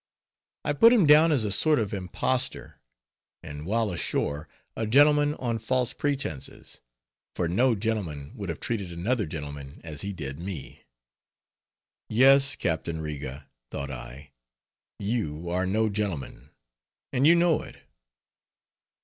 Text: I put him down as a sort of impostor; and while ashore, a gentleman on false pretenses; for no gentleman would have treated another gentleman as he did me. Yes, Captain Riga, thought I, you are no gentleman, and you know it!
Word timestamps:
I 0.65 0.73
put 0.73 0.91
him 0.93 1.05
down 1.05 1.31
as 1.31 1.45
a 1.45 1.51
sort 1.51 1.77
of 1.77 1.93
impostor; 1.93 2.79
and 3.43 3.67
while 3.67 3.91
ashore, 3.91 4.49
a 4.75 4.87
gentleman 4.87 5.35
on 5.35 5.59
false 5.59 5.93
pretenses; 5.93 6.81
for 7.35 7.47
no 7.47 7.75
gentleman 7.75 8.31
would 8.33 8.49
have 8.49 8.59
treated 8.59 8.91
another 8.91 9.27
gentleman 9.27 9.79
as 9.83 10.01
he 10.01 10.11
did 10.11 10.39
me. 10.39 10.85
Yes, 12.09 12.55
Captain 12.55 12.99
Riga, 12.99 13.47
thought 13.69 13.91
I, 13.91 14.31
you 14.97 15.49
are 15.51 15.67
no 15.67 15.87
gentleman, 15.87 16.49
and 17.13 17.27
you 17.27 17.35
know 17.35 17.61
it! 17.61 17.77